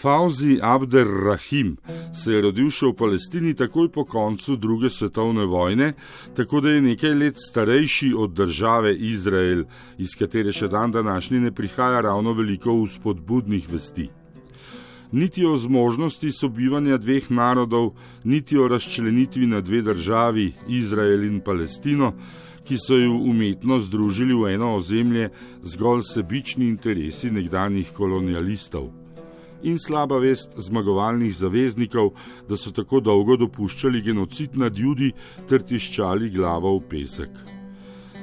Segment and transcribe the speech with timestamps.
[0.00, 1.76] Fauzi Abder Rahim
[2.14, 5.90] se je rodil še v Palestini takoj po koncu druge svetovne vojne,
[6.32, 9.66] tako da je nekaj let starejši od države Izrael,
[10.00, 14.06] iz katere še dan današnji ne prihaja ravno veliko vzpodbudnih vesti.
[15.12, 17.90] Niti o zmožnosti sobivanja dveh narodov,
[18.24, 20.46] niti o razčlenitvi na dve državi,
[20.80, 22.14] Izrael in Palestino,
[22.64, 25.28] ki so ju umetno združili v eno ozemlje
[25.60, 28.88] zgolj sebični interesi nekdanjih kolonialistov
[29.62, 32.12] in slaba vest zmagovalnih zaveznikov,
[32.48, 35.12] da so tako dolgo dopuščali genocid nad ljudi
[35.48, 37.40] ter tiščali glavo v pesek.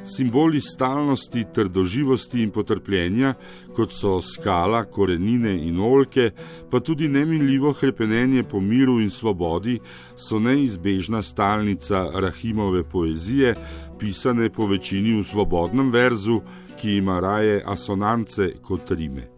[0.08, 3.34] Simboli stalnosti, trdoživosti in potrpljenja,
[3.76, 6.30] kot so skala, korenine in olke,
[6.72, 9.80] pa tudi neminljivo krepenenje po miru in svobodi,
[10.16, 13.54] so neizbežna stalnica Rahimove poezije,
[14.00, 16.42] pisane po večini v svobodnem verzu,
[16.80, 19.37] ki ima raje asonance kot rime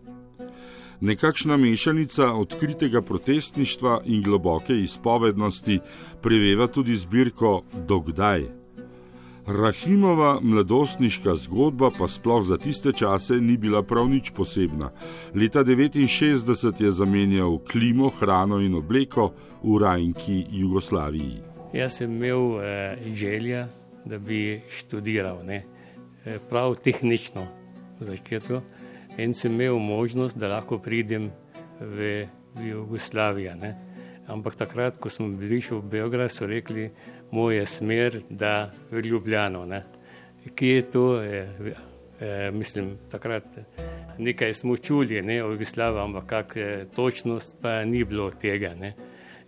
[1.02, 5.80] nekakšna mešanica odkritega protestništva in globoke izpovednosti
[6.22, 8.44] preveva tudi zbirko Dogdaj.
[9.48, 14.92] Rahimova mladostniška zgodba pa sploh za tiste čase ni bila prav nič posebna.
[15.36, 19.34] Leta 1969 je zamenjal klimo, hrano in obleko
[19.64, 21.42] v rajnki Jugoslaviji.
[21.74, 23.68] Jaz sem imel eh, želja,
[24.06, 25.64] da bi študiral, ne?
[26.26, 27.48] Eh, prav tehnično
[28.00, 28.62] v začetku
[29.24, 31.32] in sem imel možnost, da lahko pridem
[31.80, 32.28] v,
[32.60, 33.54] Jugoslavijo.
[34.28, 36.90] Ampak takrat, ko smo bili še v Beogradu, so rekli,
[37.32, 39.66] moja smer, da v Ljubljano.
[39.66, 39.84] Ne.
[40.56, 41.06] Kje je to?
[41.22, 41.42] Je,
[42.20, 43.46] je, mislim, takrat
[44.20, 46.58] nekaj smo čuli ne, o Jugoslaviji, ampak kak
[46.96, 48.74] točnost pa ni bilo tega.
[48.76, 48.94] Ne.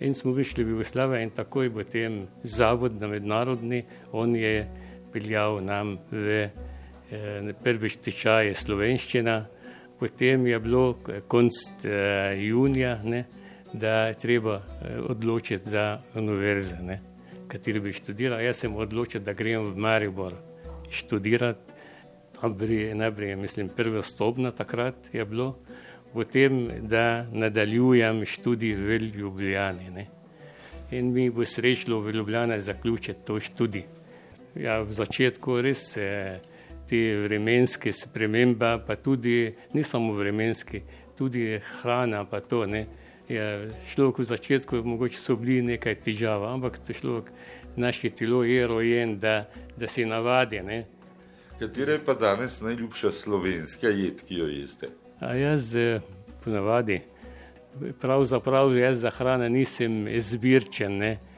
[0.01, 4.65] In smo prišli v Jugoslavijo in takoj v tem zavod na mednarodni, on je
[5.13, 6.47] peljal nam v
[7.11, 9.60] eh, prvi tečaj slovenščina,
[10.01, 11.53] potem je bilo konc
[11.85, 13.25] eh, junija, ne,
[13.73, 16.97] da je treba eh, odločiti za univerze, ne,
[17.47, 18.41] kateri bi študiral.
[18.41, 20.33] Jaz sem odločil, da grem v Maribor
[20.89, 21.69] študirati.
[22.97, 25.59] Najprej, mislim, prva stopna takrat je bilo,
[26.13, 29.91] potem da nadaljujem študij v Ljubljani.
[29.93, 30.07] Ne.
[30.97, 33.85] In mi bo srečilo v Ljubljani zaključiti to študij.
[34.55, 36.41] Ja, v začetku res je
[36.91, 40.81] te vremenske spremembe, pa tudi ne samo vremenske,
[41.15, 42.85] tudi hrana, pa to ne.
[43.31, 47.31] Je človek v začetku, mogoče so bili nekaj težav, ampak to človek,
[47.79, 49.45] naše telo je rojen, da,
[49.79, 50.59] da se navadi.
[50.67, 50.83] Ne.
[51.59, 54.91] Katera je pa danes najljubša slovenska jed, ki jo jeste?
[55.23, 55.71] A jaz
[56.43, 56.99] ponavadi,
[58.03, 60.97] pravzaprav jaz za hrano nisem izbirčen.
[60.97, 61.30] Ne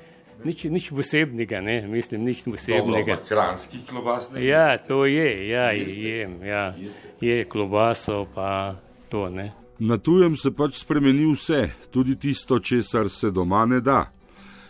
[0.44, 1.82] nič, nič posebnega, ne?
[1.88, 3.18] mislim, nič posebnega.
[3.28, 4.46] Kranski klobas ne?
[4.46, 6.74] Ja, to je, ja, jem, ja.
[7.22, 8.76] Je klobaso, pa
[9.10, 9.52] to ne.
[9.80, 14.06] Na tujem se pač spremeni vse, tudi tisto, česar se doma ne da.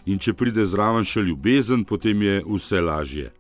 [0.06, 3.32] In če pride zraven še ljubezen, potem je vse lažje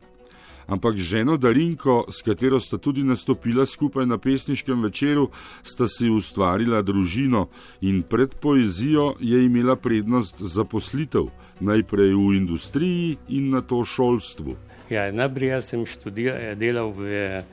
[0.74, 5.30] ampak ženo Darinko, s katero sta tudi nastopila skupaj na pesniškem večeru,
[5.64, 7.48] sta si ustvarila družino
[7.82, 11.30] in pred poezijo je imela prednost zaposlitev,
[11.60, 14.56] najprej v industriji in na to šolstvu.
[14.90, 17.44] Ja, najprej sem študiral, eh, delal v,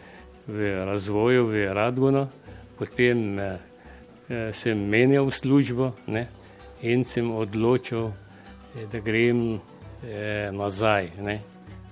[0.48, 0.58] v
[0.88, 2.26] razvoju, v Radgunu,
[2.78, 3.58] potem eh,
[4.28, 6.26] eh, sem menjal službo ne,
[6.82, 8.10] in sem odločil,
[8.74, 9.60] eh, da grem
[10.04, 11.40] eh, nazaj ne,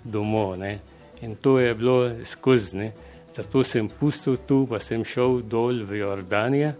[0.04, 0.56] domov.
[0.58, 0.87] Ne.
[1.22, 2.90] In to je bilo skozi.
[3.34, 6.72] Zato sem pustil tu, pa sem šel dol v Jordanijo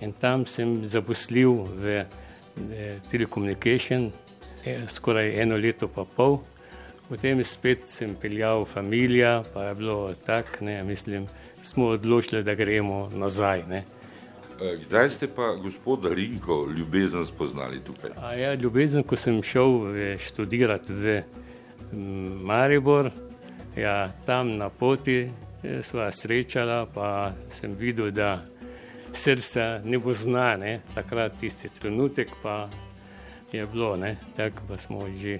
[0.00, 2.04] in tam sem zaposlil v
[3.10, 4.10] telekomunikacijo
[4.64, 6.40] eh, skoraj eno leto pa pol.
[7.08, 11.26] Potem spet sem peljal familijo, pa je bilo tako, ne, mislim,
[11.62, 13.64] smo odločili, da gremo nazaj.
[13.68, 13.84] Ne.
[14.62, 18.10] Eh, kdaj ste pa, gospod Rinko, ljubezen spoznali tukaj?
[18.16, 19.78] A ja, ljubezen, ko sem šel
[20.18, 21.22] študirati v
[22.42, 23.10] Maribor,
[23.80, 28.42] Ja, tam na poti eh, sva srečala, pa sem videl, da
[29.12, 32.68] srce ne bo znane, takrat tisti trenutek pa
[33.52, 33.96] je bilo,
[34.36, 35.38] tako pa smo že.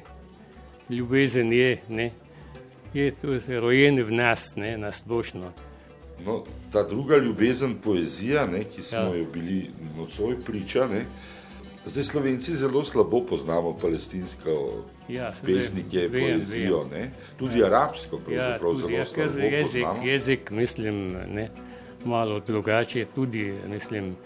[0.91, 2.11] Ljubezen je, ne?
[2.95, 3.15] je
[3.61, 4.79] rojen v nas, ne?
[4.79, 5.53] nas bošno.
[6.25, 6.43] No,
[6.73, 9.15] ta druga ljubezen, poezija, ne, ki smo ja.
[9.15, 11.05] jo bili nocoj priča, ne,
[11.85, 17.11] zdaj slovenci zelo slabo poznamo palestinsko ja, pesnike, vem, poezijo, vem.
[17.39, 17.67] tudi ja.
[17.67, 19.05] arabsko, ja, tudi, ja,
[19.51, 21.49] jezik, jezik, mislim, ne,
[22.05, 24.17] malo drugače, tudi, mislim,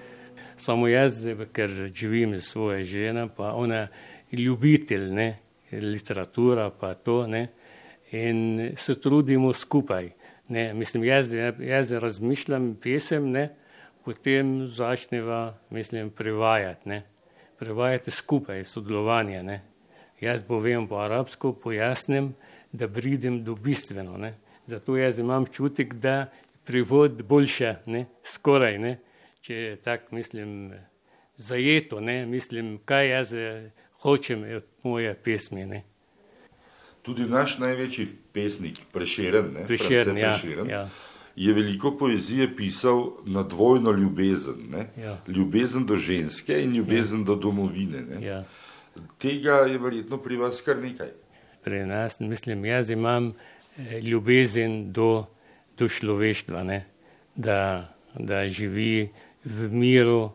[0.56, 3.86] samo jaz, ker živim s svojo ženo, pa ona
[4.32, 5.38] ljubitelj, ne,
[5.72, 7.48] literatura, pa to, ne,
[8.12, 10.10] in se trudimo skupaj.
[10.48, 13.48] Ne, mislim, jaz, jaz razmišljam pesem, ne,
[14.04, 17.02] potem začneva, mislim, prevajati, ne.
[17.58, 19.60] Prevajati skupaj, sodelovanje, ne.
[20.20, 22.34] Jaz povem po arabsko, pojasnim,
[22.72, 24.34] da pridem do bistveno, ne.
[24.66, 26.30] Zato jaz imam čutek, da
[26.64, 28.98] prevod boljše, ne, skoraj, ne,
[29.40, 30.72] če je tak, mislim,
[31.36, 33.34] zajeto, ne, mislim, kaj jaz
[34.04, 35.82] hočem od moje pesmi, ne.
[37.04, 40.88] Tudi naš največji pesnik, Prešeren, ne, Prešeren, ja, Prešeren, ja.
[41.36, 44.86] Je veliko poezije pisal na dvojno ljubezen, ne.
[45.02, 45.19] Ja.
[45.28, 48.26] Ljubezen do ženske in ljubezen do domovine, ne.
[48.26, 48.44] Ja.
[49.19, 51.10] Tega je verjetno pri vas kar nekaj.
[51.64, 53.32] Pri nas, mislim, jaz imam
[53.76, 55.26] eh, ljubezen do,
[55.78, 56.84] do človeštva, ne?
[57.34, 59.08] da, da živi
[59.44, 60.30] v miru,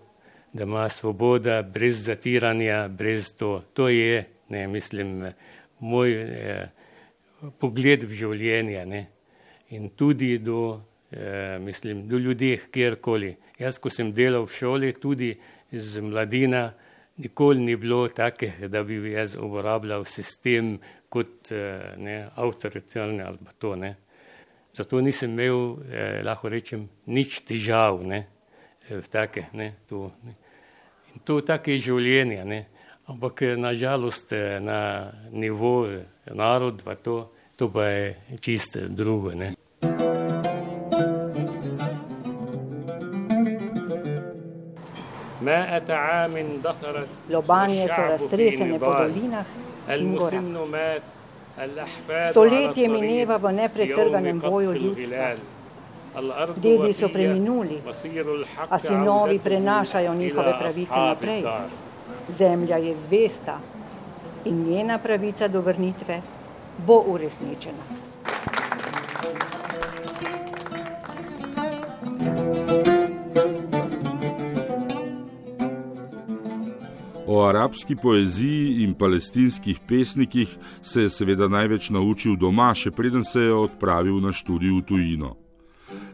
[0.53, 3.63] da ima svoboda, brez zatiranja, brez to.
[3.73, 5.31] To je, ne, mislim,
[5.79, 6.69] moj eh,
[7.59, 8.85] pogled v življenje.
[8.85, 9.05] Ne?
[9.69, 10.81] In tudi do,
[11.11, 13.35] eh, mislim, do ljudi, kjerkoli.
[13.59, 15.33] Jaz, ko sem delal v šoli, tudi
[15.71, 16.71] z mladina,
[17.17, 20.77] nikoli ni bilo take, da bi jaz uporabljal sistem
[21.09, 23.75] kot eh, ne, avtoritarni ali pa to.
[23.75, 23.95] Ne.
[24.73, 28.25] Zato nisem imel, eh, lahko rečem, nič težav ne,
[28.89, 29.49] v take.
[29.53, 30.35] Ne, to, ne.
[31.15, 32.45] In to take je življenje.
[32.45, 32.65] Ne.
[33.09, 34.29] Ampak nažalost
[34.61, 35.89] na nivo
[36.29, 39.33] narod, pa to, to pa je čisto drugo.
[39.33, 39.55] Ne.
[47.29, 49.45] Lobanje so raztresene po dolinah
[49.97, 50.43] in gorah.
[52.31, 55.33] Stoletje mineva v nepretrganem boju ljudstva.
[56.55, 57.81] Dedi so preminuli,
[58.69, 61.43] a sinovi prenašajo njihove pravice naprej.
[62.29, 63.59] Zemlja je zvesta
[64.45, 66.21] in njena pravica do vrnitve
[66.77, 67.83] bo uresničena.
[77.29, 80.49] O arabski poeziji in palestinskih pesnikih
[80.81, 85.29] se je seveda največ naučil doma, še preden se je odpravil na študij v tujino.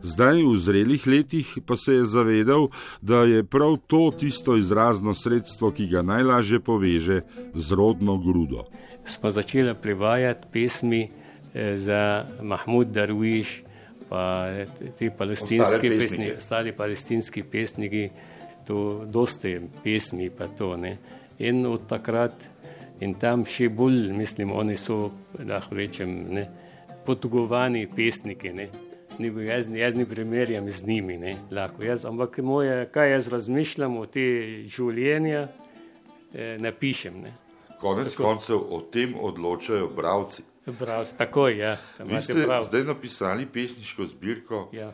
[0.04, 2.68] Zdaj, v zrelih letih, pa se je zavedal,
[3.00, 7.22] da je prav to tisto izrazno sredstvo, ki ga najlažje poveže
[7.56, 8.68] z rodno grudo.
[9.08, 13.62] Smo začeli prevajati pesmi eh, za Mahmud Darwiš,
[14.12, 14.52] pa
[15.00, 16.04] ti palestinski Ostale pesnike.
[16.04, 18.10] pesniki, ostali palestinski pesniki,
[18.68, 20.98] to dosti pesmi pa to ne.
[21.40, 22.34] In od takrat
[23.00, 26.46] in tam še bolj, mislim, oni so, lahko rečem, ne,
[27.06, 28.70] potugovani pesniki, ne.
[29.20, 33.98] Ni, jaz, jaz ne primerjam z njimi, ne, lahko jaz, ampak moje, kaj jaz razmišljam
[33.98, 34.24] o te
[34.68, 35.48] življenja,
[36.34, 37.32] eh, napišem, ne.
[37.80, 40.44] Konec koncev o tem odločajo bravci.
[40.80, 42.64] Prav, tako je, ja, Vi ste prav.
[42.64, 44.94] zdaj napisali pesniško zbirko, Ja,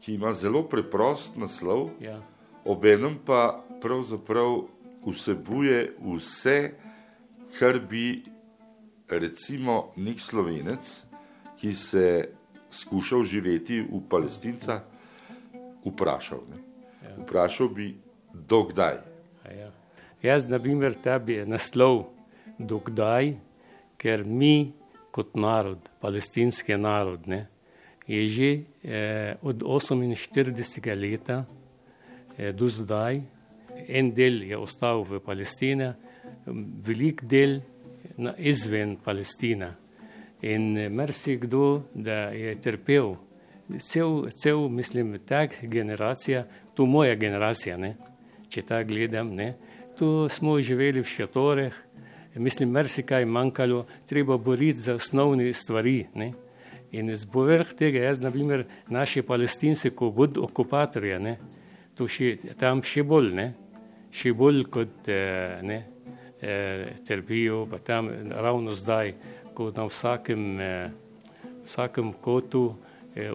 [0.00, 2.20] ki ima zelo preprost naslov, ja,
[2.64, 4.62] obenem pa pravzaprav
[5.06, 6.72] vsebuje vse,
[7.58, 8.22] kar bi
[9.10, 11.04] recimo nek slovenec,
[11.60, 12.28] ki se
[12.70, 14.80] skušal živeti v Palestinca,
[15.84, 16.40] vprašal.
[16.50, 16.58] Ne?
[17.22, 17.92] Vprašal bi,
[18.32, 18.98] dokdaj.
[19.50, 19.70] ja.
[20.22, 22.06] Jaz, na primer, ta bi naslov
[22.58, 23.34] dokdaj,
[23.98, 24.72] ker mi
[25.12, 27.46] kot narod, palestinski narod, ne,
[28.06, 28.50] je že
[28.82, 30.54] eh, od 48.
[30.94, 31.44] leta
[32.38, 33.20] do zdaj,
[33.88, 35.92] en del je ostal v Palestini,
[36.86, 37.60] velik del
[38.38, 39.72] izven Palestina.
[40.42, 43.14] In eh, marsikdo, da je trpel,
[43.78, 47.94] cel, cel mislim, tak generacija, to moja generacija, ne,
[48.50, 49.54] če ta gledam, ne,
[49.98, 51.76] tu smo živeli v šatoreh,
[52.34, 56.06] mislim, marsikaj manjkalo, treba boriti za osnovne stvari.
[56.14, 56.32] Ne.
[56.92, 61.36] In z povrh tega, jaz, na primer, naši palestinci, ko bodo okupatorje,
[61.94, 63.48] to še, tam še bolj, ne,
[64.12, 65.78] še bolj kot eh, ne,
[66.40, 69.14] eh, trpijo, pa tam ravno zdaj,
[69.54, 70.90] ko na vsakem, eh,
[71.66, 72.72] vsakem kotu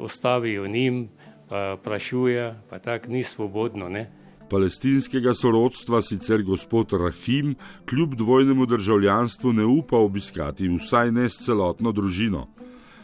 [0.01, 1.03] ostavijo njim,
[1.47, 3.85] pa prašuje, pa tako ni svobodno.
[3.89, 4.07] Ne.
[4.49, 7.53] Palestinskega sorodstva sicer gospod Rahim
[7.85, 12.47] kljub dvojnemu državljanstvu ne upa obiskati, vsaj ne s celotno družino.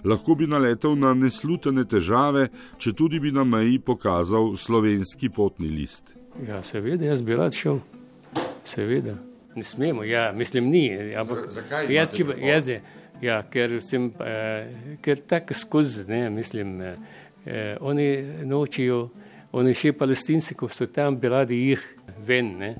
[0.03, 6.12] Lahko bi naletel na neslutene težave, če tudi bi na meji pokazal slovenski potni list.
[6.48, 7.79] Ja, seveda, jaz bi rad šel,
[8.67, 9.15] seveda.
[9.55, 10.88] Ne smemo, ja, mislim, ni.
[11.15, 12.69] Ampak, Za- zakaj jaz, če, jaz,
[13.22, 18.07] ja, ker sem, eh, ker tako skozi, ne, mislim, eh, oni
[18.45, 19.10] nočijo,
[19.51, 21.83] oni še palestinci, ko so tam, bi radi jih
[22.25, 22.75] ven, ne,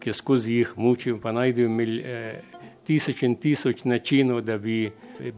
[0.00, 2.42] ki skozi jih mučijo, pa najdejo mil, eh,
[2.88, 4.88] tisoč in tisoč načinov, da bi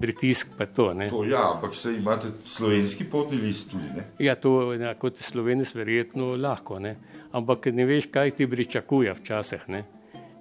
[0.01, 0.93] pritisk pa to.
[0.95, 1.09] Ne.
[1.11, 4.05] To ja, ampak se imate slovenski potni list tudi, ne?
[4.23, 6.95] Ja, to ja, kot slovenec verjetno lahko, ne.
[7.33, 9.83] Ampak ne veš, kaj ti pričakuje včasih, ne.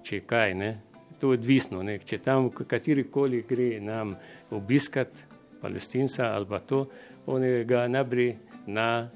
[0.05, 0.71] Če kaj, ne.
[1.19, 1.97] To je odvisno, ne.
[2.05, 4.13] Če tam katerikoli gre nam
[4.55, 5.25] obiskat
[5.61, 6.85] palestinca ali pa to,
[7.27, 8.29] oni ga nabri
[8.67, 9.09] na,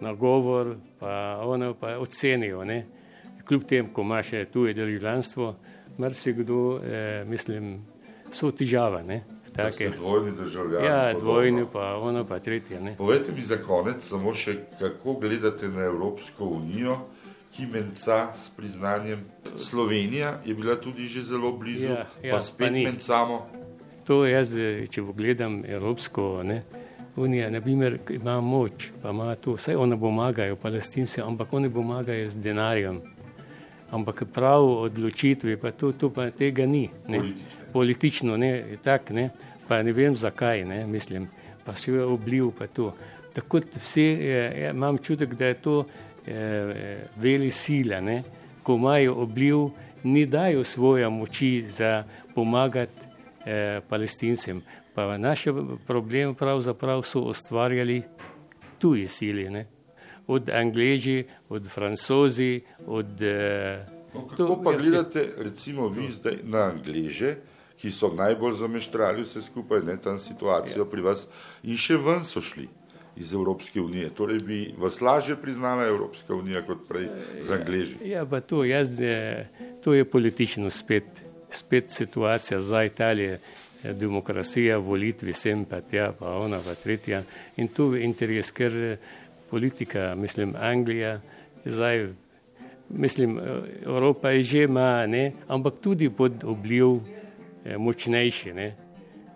[0.00, 2.80] na govor, pa ono pa ocenijo, ne.
[3.44, 5.54] Kljub tem, ko imaš tuje državljanstvo,
[6.00, 7.76] marsikdo, eh, mislim,
[8.32, 9.20] so težave, ne.
[9.50, 10.86] Take dvojni državljani.
[10.86, 12.94] Ja, dvojni pa ono pa tretje, ne.
[12.96, 16.96] Povejte mi za konec samo še, kako gledate na Evropsko unijo,
[17.50, 19.24] ki menca s priznanjem.
[19.58, 22.84] Slovenija je bila tudi že zelo blizu, Ja, ja, pa pa spet ni.
[22.84, 23.40] mencamo.
[24.06, 26.62] To jaz, eh, če pogledam Evropsko ne,
[27.16, 32.36] unijo, naprimer, ima moč, pa ima to, vse oni pomagajo, palestinci, ampak oni pomagajo z
[32.38, 33.00] denarjem.
[33.90, 36.88] Ampak prav odločitve, pa to, to pa tega ni.
[37.08, 37.18] Ne.
[37.18, 37.72] Politične.
[37.72, 38.50] Politično, ne,
[38.82, 39.30] tak, ne,
[39.68, 41.26] pa ne vem zakaj, ne, mislim,
[41.66, 42.92] pa še obliv, pa to.
[43.34, 45.76] Tako vse, eh, imam čutek, da je to
[46.26, 48.22] eh, veli sila, ne,
[48.62, 49.68] ko imajo obliv,
[50.04, 52.04] ni dajo svoje moči za
[52.34, 53.06] pomagati
[53.44, 54.62] eh, palestincem.
[54.94, 55.52] Pa naše
[55.86, 58.02] probleme pravzaprav so ustvarjali
[58.78, 59.66] tuji sili, ne.
[60.30, 61.18] Od Angleži,
[61.48, 62.52] od Francozi,
[62.86, 63.22] od.
[63.22, 67.36] Eh, No, to- kako pa ja, vse- gledate, recimo, vi zdaj na Angleže,
[67.76, 71.28] ki so najbolj zameštrali vse skupaj, ne tam situacijo pri vas,
[71.62, 72.66] in še ven so šli
[73.16, 74.10] iz Evropske unije.
[74.10, 77.06] Torej bi vas lažje priznala Evropska unija kot prej
[77.38, 77.96] z Angleži.
[78.04, 79.46] Ja, pa to, jaz, eh,
[79.80, 81.06] to je politično spet,
[81.50, 83.38] spet situacija za Italijo,
[83.84, 87.22] eh, demokracija, volitve, sem pa tja, pa ona pa tretja.
[87.56, 88.98] In tu je interes, ker
[89.50, 91.20] politika, mislim, Anglija,
[91.64, 92.08] zdaj,
[92.88, 93.38] mislim,
[93.84, 96.86] Evropa je že ima, ne, ampak tudi pod obliv
[97.64, 98.74] eh, močnejši, ne,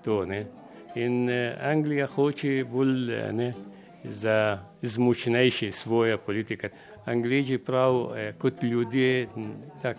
[0.05, 0.47] to, ne.
[0.95, 3.53] In eh, Anglija hoče bolj, eh, ne,
[4.05, 6.71] za zmočnejši svoje politike.
[7.05, 9.29] Angliži prav eh, kot ljudje,
[9.83, 9.97] tak,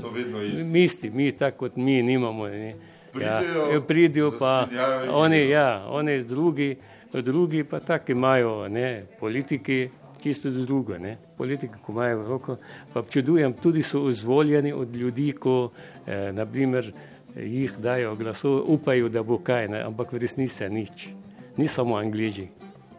[0.00, 0.64] So vedno isti.
[0.64, 2.48] mi isti, mi tako kot mi nimamo.
[2.48, 2.74] Ne.
[3.12, 4.68] Pridejo, ja, pridijo pa
[5.10, 6.76] oni, ja, oni drugi,
[7.12, 9.88] drugi pa tako imajo, ne, politiki
[10.22, 12.56] čisto drugo, ne, politiki, ko imajo v roko,
[12.92, 15.70] pa občudujem, tudi so izvoljeni od ljudi, ko,
[16.06, 16.92] eh, naprimer,
[17.36, 21.08] jih dajo glasov, upajo, da bo kaj, ne, ampak v resnici nič.
[21.56, 22.48] Ni samo Angliži,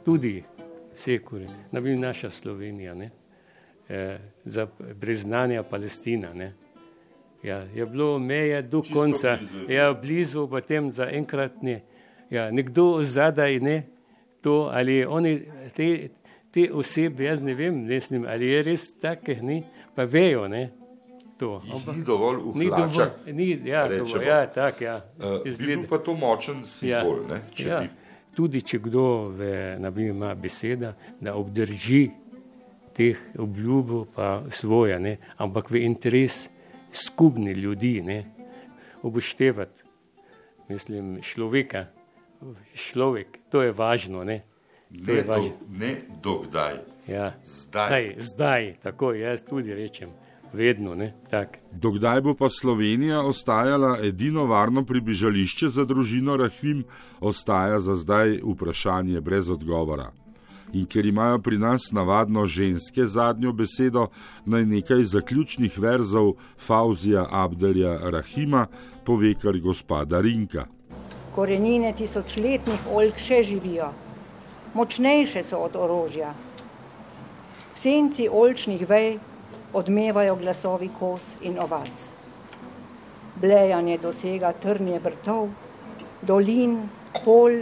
[0.06, 0.44] tudi
[0.96, 3.10] vse, kuri, naprimer naša Slovenija, ne,
[3.90, 4.68] eh, za
[5.00, 6.54] priznanje Palestina, ne.
[7.44, 11.82] Ja, je bilo meje do Čisto konca, blizu ja, blizu, potem zaenkrat ne.
[12.30, 13.84] Ja, nekdo zadaj ne,
[14.42, 15.36] to ali oni,
[15.76, 16.10] te,
[16.52, 19.62] te osebe, jaz ne vem, ne snim, ali je res takih, ni,
[19.96, 20.70] pa vejo, ne,
[21.38, 21.62] to.
[21.66, 23.08] Jih ni dovolj ni uhlača.
[23.08, 25.00] dovolj, ni, ja, dovolj, ja, tak, ja.
[25.18, 27.36] Uh, bi pa to močen simbol, ja.
[27.36, 27.42] ne?
[27.54, 27.82] Če ja.
[27.82, 27.90] bi
[28.32, 29.06] Tudi če kdo
[29.36, 29.48] v,
[29.84, 32.06] naprimer, ima beseda, da obdrži
[32.96, 36.46] teh obljubov, pa svoje, ne, ampak v interes
[36.96, 38.22] skupni ljudi, ne,
[39.04, 39.84] upoštevati,
[40.72, 41.90] mislim, človeka,
[42.76, 44.42] človek, to je važno, ne.
[44.92, 45.52] To ne, je do, važno.
[45.70, 45.92] ne
[46.24, 46.74] dokdaj.
[47.08, 47.34] Ja.
[47.44, 47.90] Zdaj.
[47.90, 50.10] Zdaj, zdaj, tako jaz tudi rečem,
[50.54, 51.60] vedno, ne, tak.
[51.72, 56.84] Dokdaj bo pa Slovenija ostajala edino varno pribežališče za družino Rahim,
[57.20, 60.12] ostaja za zdaj vprašanje brez odgovora.
[60.74, 64.08] In ker imajo pri nas navadno ženske zadnjo besedo,
[64.46, 68.68] naj nekaj zaključnih verzov Fauzija Abdelja Rahima
[69.06, 70.66] pove kar gospoda Rinka.
[71.32, 73.86] Korenine tisočletnih oljk še živijo,
[74.76, 76.34] močnejše so od orožja.
[77.72, 79.08] V senci oljčnih vej
[79.74, 82.04] odmevajo glasovi kos in ovac.
[83.40, 85.48] Blejanje dosega trnje vrtov,
[86.22, 86.76] dolin,
[87.24, 87.62] pol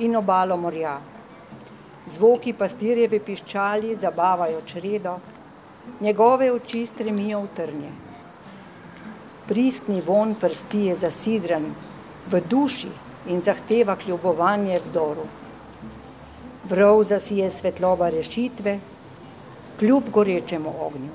[0.00, 0.96] in obalo morja.
[2.08, 5.18] Zvoki pastirjeve piščali zabavajo čredo,
[6.00, 7.96] njegove oči stremijo v trnje.
[9.44, 11.74] Pristni von prsti je zasidran
[12.30, 12.88] v duši
[13.28, 15.26] in zahteva kljubovanje vdoru.
[16.68, 18.78] Vrov zasije svetloba rešitve,
[19.78, 21.10] kljub gorečemu ognju.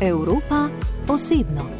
[0.00, 0.68] Evropa
[1.08, 1.75] osebno.